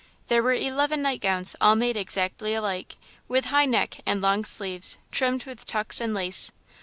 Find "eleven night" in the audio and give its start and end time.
0.53-1.21